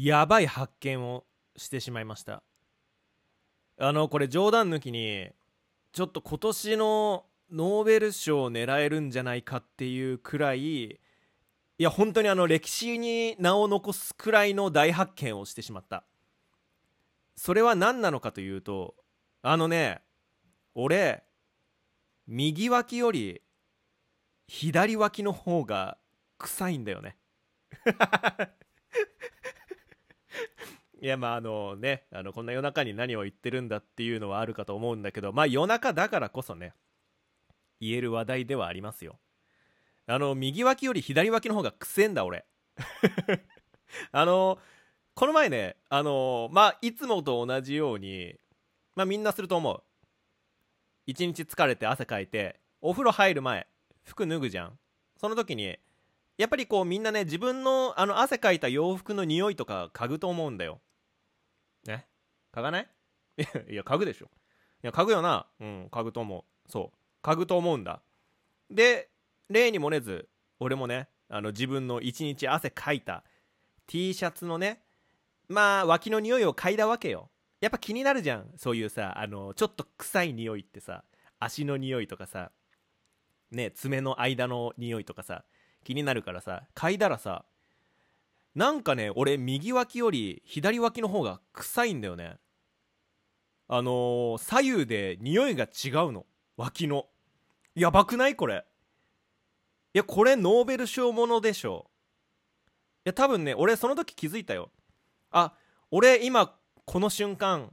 [0.00, 1.24] やばい発見を
[1.56, 2.44] してしまいました。
[3.78, 5.28] あのこれ冗談抜きに
[5.90, 10.98] ちょっと今年のノーベル賞を狙えるんじゃないかっていうくらいい
[11.78, 16.04] や本当にあの歴史に名を残すくらいの大発見をしてしまった。
[17.34, 18.94] それは何なのかというと
[19.42, 20.00] あのね
[20.76, 21.24] 俺
[22.28, 23.42] 右脇より
[24.46, 25.98] 左脇の方が
[26.38, 27.16] 臭いんだよね。
[31.00, 36.72] いやまああのねあのこんな夜中に何を言ってるんだっていうのはあるかと思うんだけどまあ夜中だからこそね
[37.80, 39.18] 言える話題ではありますよ。
[40.06, 42.44] あの右脇より左脇の方がくせえんだ俺。
[44.10, 44.58] あの
[45.14, 48.34] この前ねあのまあいつもと同じように
[48.96, 49.82] まあみんなすると思う。
[51.06, 53.66] 一日疲れて汗かいてお風呂入る前
[54.02, 54.78] 服脱ぐじゃん。
[55.16, 55.78] その時に
[56.36, 60.80] やっぱりこうみんなね自分のあの汗かいた洋服の匂いとか嗅ぐと思うんだよ。
[61.84, 62.06] ね。
[62.52, 62.88] 嗅がない？
[63.70, 64.26] いや嗅ぐでしょ。
[64.82, 65.46] いや嗅ぐよな。
[65.60, 66.70] うん嗅ぐと思う。
[66.70, 66.98] そう。
[67.22, 68.02] 嗅ぐと思うんだ。
[68.70, 69.10] で
[69.48, 70.28] 例に漏れず
[70.60, 73.24] 俺もねあの自分の一日汗かいた。
[73.86, 74.82] T シャツのね
[75.48, 77.30] まあ脇の匂いを嗅いだわけよ。
[77.60, 78.52] やっぱ気になるじゃん。
[78.56, 81.04] そういうさあのちょっと臭い匂いってさ
[81.38, 82.52] 足の匂いとかさ
[83.50, 85.44] ね爪の間の匂いとかさ
[85.84, 87.44] 気になるからさ嗅いだらさ
[88.58, 92.38] なんかね俺右脇より左脇の方が臭いんだよね。
[93.68, 96.26] あのー、左右で匂いが違うの。
[96.56, 97.06] 脇の。
[97.76, 98.34] やばくない？
[98.34, 98.64] これ。
[99.94, 101.88] いやこれノーベル賞ものでしょ。
[103.04, 104.72] いや多分ね俺その時気づいたよ。
[105.30, 105.52] あ
[105.92, 106.52] 俺今
[106.84, 107.70] この瞬間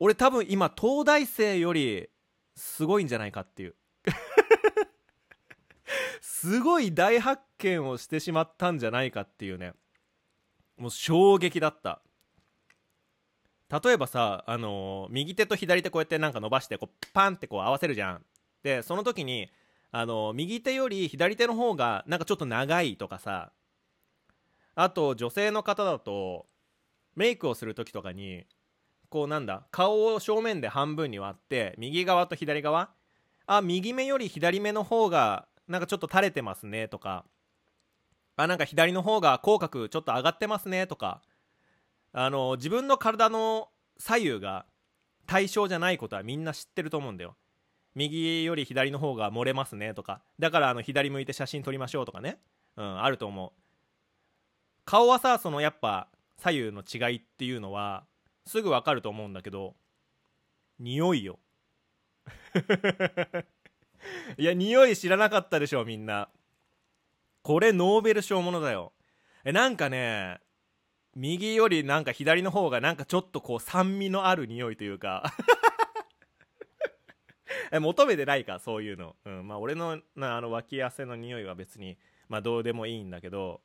[0.00, 2.10] 俺多分今東大生より
[2.56, 3.74] すごいんじゃないかっていう。
[6.20, 9.72] すごい大発見をしてしまったんじゃないかっていうね。
[10.76, 12.00] もう衝撃だった。
[13.82, 18.24] 例えばさ、あのー、右手と左手こうやってなんか伸ばしてこうパンってこう合わせるじゃん。
[18.62, 19.50] でその時に、
[19.90, 23.52] あのー、右手より左手の方がなんかちょっと長いとかさ。
[24.76, 26.46] あと女性の方だと
[27.14, 28.44] メイクをする時とかに
[29.08, 32.90] こうなんだ顔を正面で半分に割って右側と左側。
[33.46, 37.24] あ右目より左目の方がなんかちょっと垂れてますねとか。
[38.36, 41.22] あなんか左の方が口角ちょっと上がってますねとか
[42.12, 43.68] あの自分の体の
[43.98, 44.66] 左右が
[45.26, 47.36] 対象じゃないことはみんな知ってると思うんだよ。
[47.94, 50.20] 右より左の方が漏れますねとか。
[50.38, 52.38] だからあの左向いて写真撮りましょうとかね。
[52.76, 53.52] うんあると思う。
[54.84, 56.08] 顔はさそのやっぱ
[56.38, 58.04] 左右の違いっていうのは
[58.46, 59.74] すぐ分かると思うんだけど
[60.78, 61.38] 匂いよ。
[64.38, 66.28] いや匂い知らなかったでしょみんな。
[67.44, 68.92] これノーベル賞ものだよ。
[69.44, 70.40] えなんかね
[71.14, 75.22] 右よりなんか左の方がなんかちょっとこう酸味のある匂いというか。
[77.70, 83.60] 求めてないかそういうの、うん、まあ俺のなあの脇汗の匂いは別にまあどうでもいいんだけど。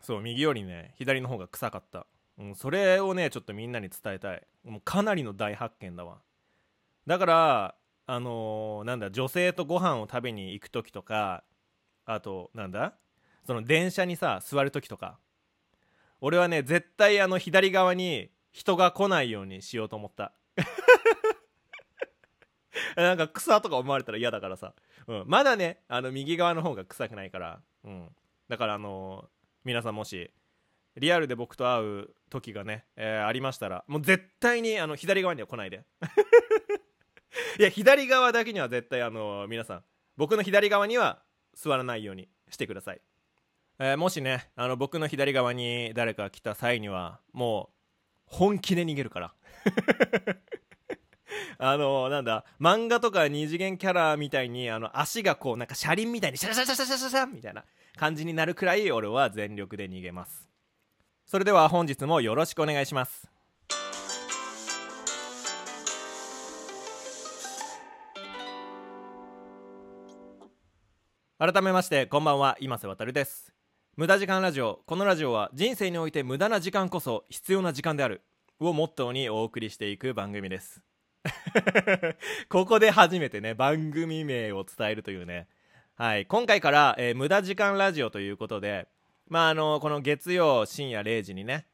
[0.00, 2.06] そう右よりね左の方が臭かった、
[2.38, 4.44] うん、それをねちょっとみんなに伝えたい。
[4.64, 6.18] もうかなりの大発見だわ。
[7.06, 7.74] だから
[8.06, 11.44] あのー、なんだ女性とご飯を食べに行く時とか
[12.10, 12.94] あとなんだ？
[13.46, 15.18] その電車にさ座る時とか。
[16.20, 20.32] 俺はね絶対あの左側に人が来ないようにしようと思った。
[22.96, 24.74] なんか草とか思われたら嫌だからさ、
[25.06, 28.10] うん、まだねあの右側の方が臭くないから、うん、
[28.48, 29.28] だからあのー
[29.64, 30.32] 皆さんもし
[30.96, 35.84] リアルで僕と会う時がね、えー、ありましたらもう絶対にあの左側には来ないで。
[37.58, 39.84] いや左側だけには絶対あの皆さん。
[40.16, 41.22] 僕の左側には
[41.60, 43.00] 座らないようにしてください、
[43.80, 47.74] えー、もしねあの僕の左側に誰か来た際にはもう
[48.26, 49.34] 本気で逃げるから。
[51.58, 57.64] あのなんだ漫画とか二次元キャラみたいにあの足がこうなんか車輪みたいにシャシャシャシャシャシャシャみたいな
[57.96, 60.48] 感じになるくらい俺は全力で逃げます
[61.26, 63.28] それでは本日もよろしくお願いします
[71.40, 72.56] 改めましてこんばんは。
[72.58, 73.54] 今瀬渡です。
[73.96, 74.80] 無駄時間ラジオ。
[74.86, 78.22] このラジオは人生において無駄な時間こそ必要な時間である。
[78.58, 80.82] をモットーにお送りしていく番組です。
[82.50, 85.46] ここで初めてね番組名を伝えるというね。
[85.94, 88.88] はい、今回から、えー、無駄時間ラジオということで、
[89.28, 91.68] まあ、あのこの月曜深夜0時にね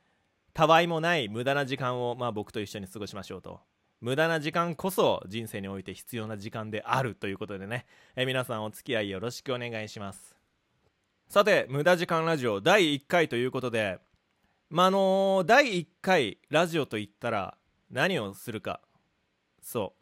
[0.52, 3.62] たわいもない無駄な時間を、まあ、僕と一緒に過ごしましょうと。
[4.04, 7.86] 無駄な時間こそ人生において必要な時間であるということでね、
[8.16, 10.36] え、皆さんお付き合いよろしくお願いします。
[11.26, 13.98] さて無駄時間ラジオ第1回ということで
[14.68, 17.56] まああの第1回ラジオといったら
[17.90, 18.82] 何をするか。
[19.62, 19.94] そ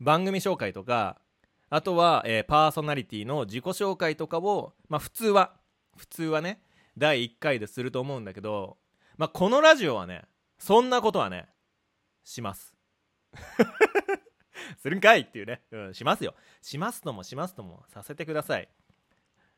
[0.00, 0.02] う。
[0.02, 1.20] 番組紹介とか
[1.68, 5.52] あとは、えー、パーソナリティの自己紹介とかを、まあ、普通は
[5.98, 6.62] 普通はね
[6.96, 8.78] 第1回ですると思うんだけど、
[9.18, 10.22] まあ、このラジオはね
[10.58, 11.51] そんなことはね
[12.24, 12.74] します。
[14.78, 16.34] するんかいっていうね、うん、しますよ。
[16.60, 18.68] しますともしますともさせてください。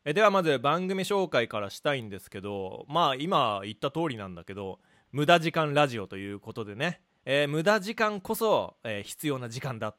[0.05, 4.79] えではまず番組紹介からしたいんですけどまあ今言った通りなんだけど
[5.13, 9.95] 無駄時間ラジオということでね、えー、無駄時間こそ、えー、必要な時間だ。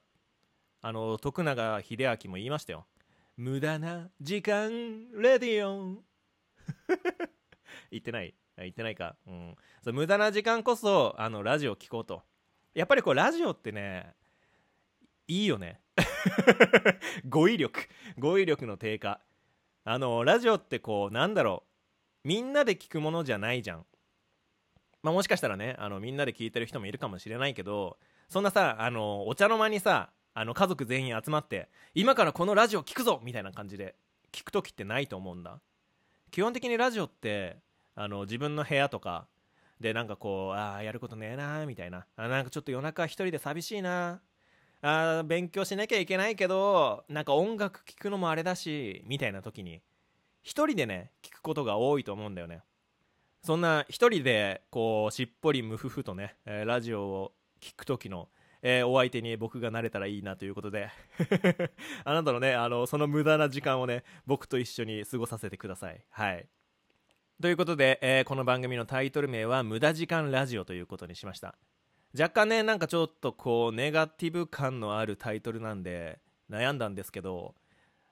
[0.81, 2.85] あの徳永英明も言いましたよ。
[3.37, 6.03] 無駄な時間レディオン。
[7.89, 8.35] 言ってない。
[8.57, 12.21] 言ってないか、うん、そう無駄な時間こそあのラジオ聞こうと。
[12.75, 14.13] やっぱりこうラジオってね
[15.27, 15.81] いいよね。
[17.27, 17.87] 語彙力。
[18.19, 19.21] 語彙力の低下。
[19.85, 21.63] あのラジオってこうなんだろ
[22.23, 22.27] う。
[22.27, 23.85] みんなで聞くものじゃないじゃん。
[25.01, 33.95] まあもしかしたらねあのみんなで聞いてる人もいるかもしれないけどそんなさあのお茶の間にさあの家族全員集まって今からこのラジオ聞くぞみたいな感じで
[34.31, 35.61] 聞く時ってないと思うんだ。
[36.31, 37.57] 基本的にラジオって
[37.93, 39.27] あの自分の部屋とか
[39.79, 42.05] でなんかこうああやることねえなーみたいな。
[42.15, 44.21] あなんかちょっと夜中一人で寂しいな
[44.81, 49.81] あ勉強しなきゃいけないけどなんか音楽聴くのもあれだしみたいな時に
[50.41, 52.61] 一人でね聞くことが多いと思うんだよね。
[53.41, 58.29] そんな一人でこうしっぽりムフフとね、えー、ラジオを聴く時の、
[58.63, 60.89] えー、お相手に僕がなれたらいいなということで
[62.03, 66.03] あなたのねあのその無駄な時間をね僕と一緒に過ごさせてください。
[66.09, 66.47] はい。
[67.41, 71.55] ということで、えー、この番組のタイトル名は「無駄時間ラジオ」ということにしました。
[72.17, 77.53] 若干ねなんかちょっとこうネガティブ感のあるタイトルなんで悩んだんですけど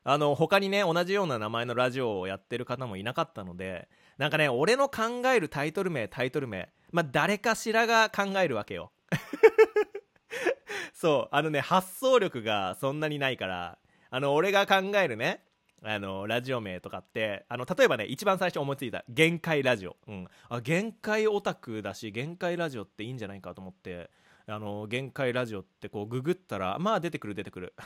[0.04, 3.88] あの他にね同じような名前のラジオをやってる方もいなかったので
[4.18, 8.92] なんかね俺の考えるタイトル名タイトル名まあ誰かしらが考えるわけよ。
[10.94, 13.78] そうあのね発想力がそんなにないから
[14.10, 15.46] あの俺が考えるね
[15.86, 24.10] あのラジオ名とかってあの例えばね一番最初思いついた「限界ラジオ」うん、あ限界オタクだし限界ラジオっていいんじゃないかと思って
[24.48, 27.74] あの限界ラジオってこうググったらまあ出てくる出てくる。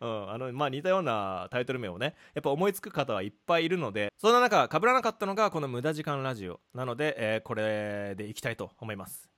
[0.00, 6.60] うん、あのまあ似たようなタイトル名をねやっぱ思いつく方はいっぱいいるのでそんな中被らなかったのがこの無駄時間ラジオ。
[6.74, 9.30] なので、えー、これでいきたいと思います。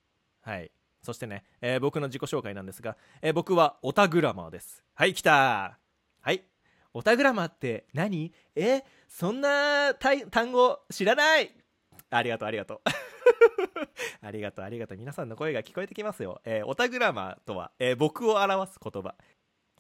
[0.43, 0.71] はい。
[1.03, 4.85] そしてね、えー、僕の自己紹介なんですが、えー、僕はオタグラマーです。
[4.95, 5.82] はい来た
[6.23, 6.45] はい。
[6.95, 8.33] オタグラマって何？
[8.55, 8.83] え？
[9.09, 11.55] そんな単語知らない。
[12.11, 12.81] ありがとうありがとう。
[14.25, 14.99] ありがとうありがとう。
[14.99, 19.15] 皆さんの声が聞こえてきますよ、えー、オタグラマとは、えー、僕を表す言葉。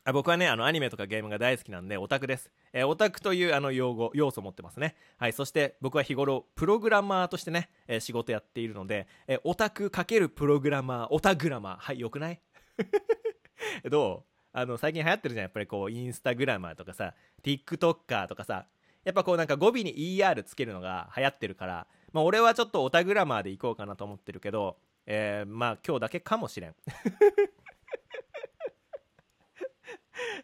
[0.05, 4.97] あ僕はねあのアニメとかゲームが大好きなんでオタクです、えー、オタクというあの用語要素を持ってますね。
[5.17, 11.77] はいそして僕は日頃プログラマーとしてね、えー、仕事やっているので、えー、オタク×プログラマーオタグラマー。
[11.77, 12.41] はいよくない？
[13.89, 14.31] どう？
[14.53, 18.67] あの最近流行ってるじゃんやっぱりこうインスタグラマーとかさ TikToker とかさ
[19.05, 24.77] やっぱこうなんか語尾に ER つけるのが流行ってるからまあ俺はちょっとオタグラマーでいこうかなと思ってるけど
[25.07, 26.75] えー、まあ今日だけかもしれん。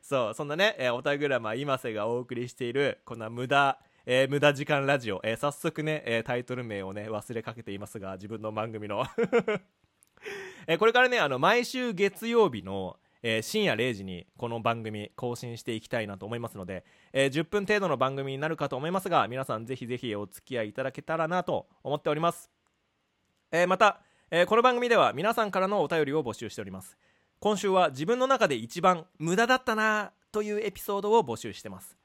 [0.03, 3.79] そうそんなね、えー、オタグラマー今瀬がお送りしているこんな無駄
[4.11, 9.05] えー、無駄時間ラジオ、えー、早速ね、えー、タイトル名をね忘れかけていますが自分の番組の。
[10.67, 22.51] えこれからねあの毎週月曜日のえー、深夜0時にこの番組更新していきたいなと思いますので、えー、10分程度の番組になるかと思いますが皆さんぜひぜひお付き合いいただけたらなと思っております、
[23.51, 26.97] えー、また、えこの番組では皆さんからのお便りを募集しております。
[27.41, 31.97] 今週は自分の中で一番無駄だったなというエピソードを募集してます。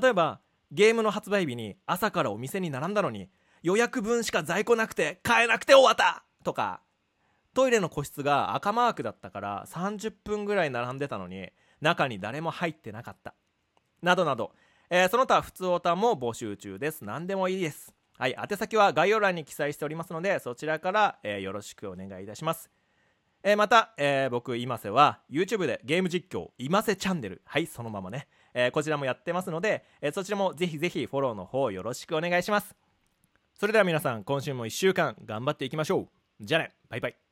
[0.00, 0.40] 例えば
[0.70, 3.30] ゲームの発売日に朝からお店に並んだのに
[3.62, 6.82] 予約分しか在庫なくて買えなくて終わったとか
[7.58, 11.48] トイレの個室が赤マークだったから30分ぐらい並んでたのに
[11.80, 13.34] 中に誰も入ってなかった。
[14.00, 14.52] などなど、
[14.90, 17.04] えー、その他普通オタも募集中です。
[17.04, 17.92] 何でもいいです。
[18.16, 22.70] はい宛先は概要欄に記載しておりますのでそちらから、えー、よろしくお願いいたします。
[23.42, 27.42] えー、また、えー、僕今瀬は YouTube でゲーム実況今瀬チャンネル。
[27.44, 32.76] はいそのままね、えー、こちらもやってますので、えそちらもぜひぜひフォローの方よろしくお願いします。
[33.58, 36.08] それでは皆さん今週も1週間頑張っていきましょう。
[36.40, 36.70] じゃあね。
[36.88, 37.27] バイバイ。